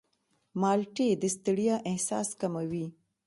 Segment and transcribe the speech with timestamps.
[0.61, 2.85] مالټې د ستړیا احساس کموي.